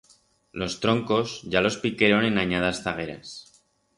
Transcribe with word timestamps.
Los 0.61 0.77
troncos, 0.85 1.35
ya 1.55 1.61
los 1.61 1.77
piqueron 1.83 2.25
en 2.31 2.39
anyadas 2.45 2.81
zagueras. 2.87 3.39